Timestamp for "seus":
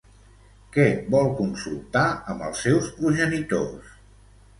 2.69-2.89